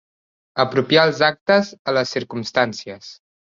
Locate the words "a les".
1.93-2.17